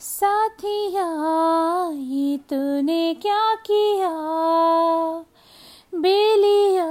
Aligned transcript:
साथिया 0.00 1.04
ये 1.92 2.38
तूने 2.50 3.14
क्या 3.14 3.54
किया? 3.54 4.10
बेलिया 5.94 6.84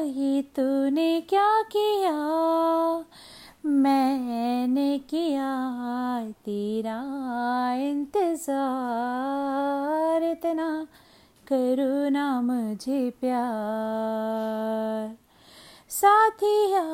ये 0.00 0.42
तूने 0.56 1.20
क्या 1.20 1.62
किया? 1.76 2.12
मैंने 3.66 4.98
किया 4.98 5.50
तेरा 6.44 7.74
इंतज़ार, 7.74 10.22
इतना 10.22 10.86
करो 11.46 12.08
ना 12.08 12.40
मुझे 12.40 13.12
प्यार। 13.20 15.16
साथिया 15.90 16.84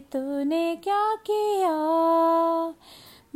तूने 0.00 0.76
क्या 0.76 1.16
किया? 1.30 1.74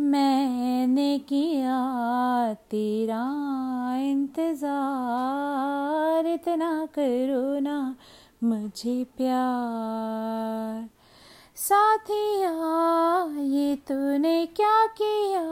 मैंने 0.01 1.19
किया 1.19 2.55
तेरा 2.55 3.97
इंतज़ार। 3.97 6.27
इतना 6.27 6.87
करो 6.87 7.61
ना 7.61 7.97
मुझे 8.45 9.05
प्यार। 9.05 10.89
साथिया 11.57 12.53
ये 13.43 13.77
तूने 13.77 14.47
क्या 14.47 14.87
किया? 14.87 15.43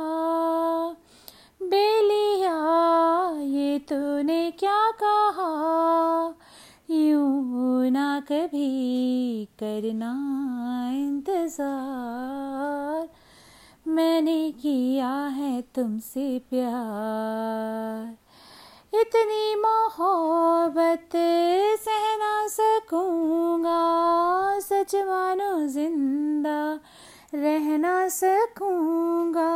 ना 7.90 8.20
कभी 8.20 9.44
करना 9.58 10.12
इंतज़ार। 10.94 11.70
मैंने 13.86 14.52
किया 14.52 15.12
है 15.36 15.60
तुमसे 15.74 16.26
प्यार। 16.50 18.16
इतनी 19.00 19.54
मोहब्बत 19.56 21.16
सहना 21.80 22.34
सकूँगा, 22.48 23.82
सच 24.60 24.94
मानो 25.08 25.52
ज़िंदा 25.68 26.60
रहना 27.34 28.08
सकूँगा। 28.08 29.52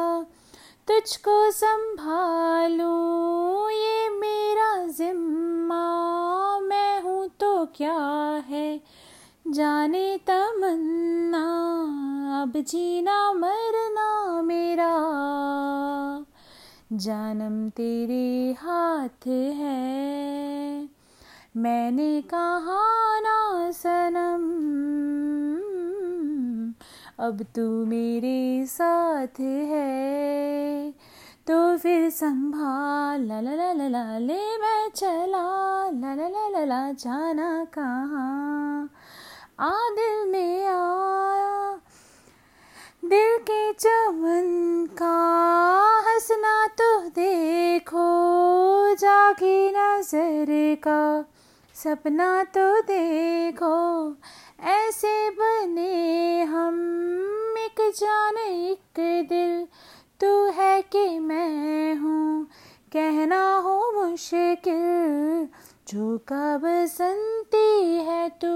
तुझको 0.88 1.50
संभालूं, 1.50 2.90
ये 3.70 4.08
मेरा 4.10 4.53
जाने 9.55 10.19
तमन्ना, 10.27 11.42
अब 12.42 12.52
जीना 12.56 13.33
मरना 13.33 14.42
मेरा। 14.42 14.94
जानम 16.92 17.70
तेरे 17.70 18.52
हाथ 18.52 19.27
है, 19.27 20.88
मैंने 21.56 22.22
कहा 22.22 23.20
ना 23.20 23.70
सनम। 23.70 24.44
अब 27.24 27.42
तू 27.42 27.86
मेरे 27.86 28.66
साथ 28.66 29.41
है 29.41 30.91
तो 31.46 31.78
फिर 31.78 32.11
संभाल। 32.11 33.22
ला 33.22 33.41
ला 33.41 33.55
ला 33.55 33.72
ला 33.72 33.89
ला 33.89 34.18
मैं 34.58 34.89
चला। 34.91 35.44
ला 35.91 36.14
ला 36.14 36.48
ला 36.48 36.64
ला, 36.64 36.92
जाना 36.92 37.64
कहाँ? 37.64 38.91
आ 39.58 39.70
दिल 39.91 40.30
में 40.30 40.66
आया। 40.66 41.80
दिल 43.05 43.36
के 43.41 43.72
चमन 43.72 44.48
का 44.92 45.14
हंसना 46.06 46.66
तो 46.66 46.89
देखो, 47.11 48.06
जागी 48.95 49.68
नज़र 49.68 50.74
का 50.86 51.24
सपना 51.77 52.45
तो 52.45 52.67
देखो। 52.83 53.77
ऐसे 54.64 55.30
बने 55.30 56.42
हम 56.42 56.74
एक 57.58 57.80
जान, 57.96 58.36
एक 58.36 59.01
दिल। 59.28 59.67
तू 60.20 60.33
है 60.51 60.83
कि 60.83 61.18
मैं 61.18 61.95
हूँ, 61.95 62.46
कहना 62.92 63.45
हो 63.57 63.77
मुश्किल। 63.92 65.03
जो 65.89 66.18
का 66.18 66.58
बसंती 66.58 67.95
है 67.95 68.28
तू? 68.28 68.52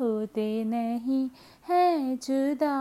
होते 0.01 0.63
नहीं 0.63 1.29
है 1.69 2.15
जुदा। 2.15 2.77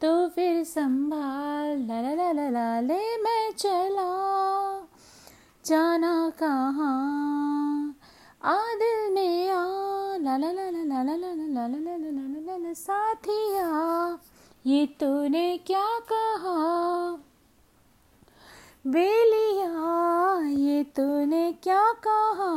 तो 0.00 0.28
फिर 0.28 0.64
संभाल 0.64 1.78
ला 1.78 2.00
ला 2.00 2.32
ला 2.32 2.50
ला 2.50 2.80
ले 2.80 3.22
मैं 3.22 3.52
चला। 3.52 4.36
जाना 5.66 6.32
कहाँ 6.38 7.16
आ 8.44 8.54
दिल 8.54 9.14
में 9.14 9.50
आ 9.50 9.64
साथिया 12.74 14.18
ये 14.66 14.86
तूने 15.00 15.58
क्या 15.66 15.86
कहा 16.12 16.56
बेलिया 18.86 20.48
ये 20.48 20.82
तूने 20.96 21.52
क्या 21.62 21.92
कहा 22.06 22.52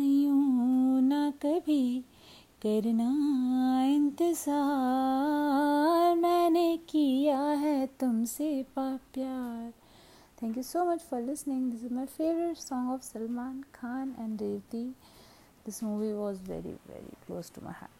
यूँ 0.00 1.00
ना 1.02 1.32
कभी 1.42 2.04
करना 2.62 3.84
इंतज़ार 3.84 6.16
मैंने 6.16 6.76
किया 6.76 7.38
है 7.38 7.86
तुमसे 8.00 8.66
प्यार 8.78 9.72
thank 10.42 10.56
you 10.56 10.62
so 10.62 10.84
much 10.84 11.00
for 11.00 11.20
listening 11.20 11.70
this 11.70 11.84
is 11.84 11.94
my 11.94 12.06
favourite 12.06 12.56
song 12.56 12.90
of 12.90 13.02
Salman 13.02 13.64
Khan 13.74 14.14
and 14.20 14.42
Revathi 14.42 14.94
This 15.68 15.82
movie 15.82 16.14
was 16.14 16.38
very, 16.38 16.78
very 16.88 17.12
close 17.26 17.50
to 17.50 17.60
my 17.62 17.72
heart. 17.72 17.97